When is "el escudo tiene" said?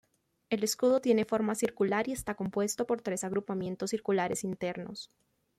0.49-1.25